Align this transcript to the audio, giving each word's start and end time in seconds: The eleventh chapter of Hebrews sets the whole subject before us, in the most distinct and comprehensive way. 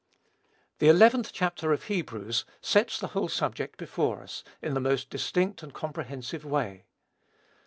The 0.79 0.87
eleventh 0.89 1.31
chapter 1.31 1.71
of 1.71 1.83
Hebrews 1.83 2.43
sets 2.59 2.97
the 2.99 3.09
whole 3.09 3.27
subject 3.27 3.77
before 3.77 4.23
us, 4.23 4.43
in 4.59 4.73
the 4.73 4.79
most 4.79 5.11
distinct 5.11 5.61
and 5.61 5.75
comprehensive 5.75 6.43
way. 6.43 6.85